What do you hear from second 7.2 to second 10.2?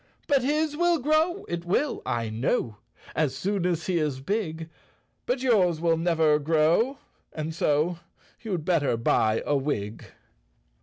and so You'd better buy a wig!